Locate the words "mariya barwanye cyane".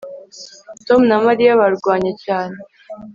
1.25-2.57